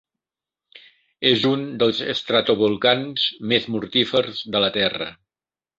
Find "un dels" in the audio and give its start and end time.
1.51-2.01